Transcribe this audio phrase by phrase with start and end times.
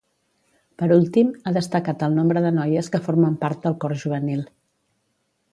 [0.81, 4.43] Per últim, ha destacat el nombre de noies que formen part del cor juvenil.